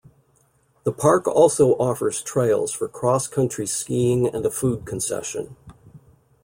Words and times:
The 0.83 0.91
park 0.91 1.27
also 1.27 1.73
offers 1.73 2.23
trails 2.23 2.71
for 2.71 2.87
cross-country 2.87 3.67
skiing 3.67 4.25
and 4.33 4.43
a 4.43 4.49
food 4.49 4.83
concession. 4.83 5.57